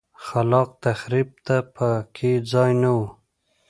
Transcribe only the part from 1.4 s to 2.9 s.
ته په کې ځای نه